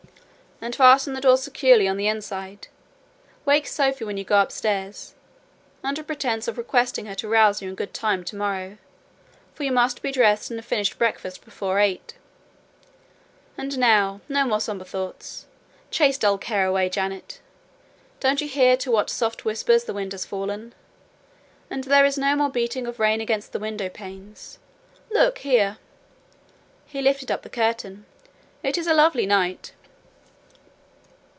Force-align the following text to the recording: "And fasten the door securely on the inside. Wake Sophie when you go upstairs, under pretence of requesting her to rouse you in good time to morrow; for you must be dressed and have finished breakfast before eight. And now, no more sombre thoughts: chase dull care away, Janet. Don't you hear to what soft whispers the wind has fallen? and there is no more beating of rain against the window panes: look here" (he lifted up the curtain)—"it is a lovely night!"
"And 0.63 0.75
fasten 0.75 1.13
the 1.15 1.21
door 1.21 1.37
securely 1.37 1.87
on 1.87 1.97
the 1.97 2.05
inside. 2.07 2.67
Wake 3.45 3.65
Sophie 3.65 4.05
when 4.05 4.17
you 4.17 4.23
go 4.23 4.39
upstairs, 4.39 5.15
under 5.83 6.03
pretence 6.03 6.47
of 6.47 6.55
requesting 6.55 7.07
her 7.07 7.15
to 7.15 7.27
rouse 7.27 7.63
you 7.63 7.69
in 7.69 7.73
good 7.73 7.95
time 7.95 8.23
to 8.25 8.35
morrow; 8.35 8.77
for 9.55 9.63
you 9.63 9.71
must 9.71 10.03
be 10.03 10.11
dressed 10.11 10.51
and 10.51 10.59
have 10.59 10.65
finished 10.67 10.99
breakfast 10.99 11.43
before 11.43 11.79
eight. 11.79 12.13
And 13.57 13.75
now, 13.79 14.21
no 14.29 14.45
more 14.45 14.59
sombre 14.59 14.85
thoughts: 14.85 15.47
chase 15.89 16.19
dull 16.19 16.37
care 16.37 16.67
away, 16.67 16.89
Janet. 16.89 17.39
Don't 18.19 18.39
you 18.39 18.47
hear 18.47 18.77
to 18.77 18.91
what 18.91 19.09
soft 19.09 19.43
whispers 19.43 19.85
the 19.85 19.93
wind 19.95 20.11
has 20.11 20.27
fallen? 20.27 20.75
and 21.71 21.85
there 21.85 22.05
is 22.05 22.19
no 22.19 22.35
more 22.35 22.51
beating 22.51 22.85
of 22.85 22.99
rain 22.99 23.19
against 23.19 23.51
the 23.51 23.57
window 23.57 23.89
panes: 23.89 24.59
look 25.09 25.39
here" 25.39 25.79
(he 26.85 27.01
lifted 27.01 27.31
up 27.31 27.41
the 27.41 27.49
curtain)—"it 27.49 28.77
is 28.77 28.85
a 28.85 28.93
lovely 28.93 29.25
night!" 29.25 29.71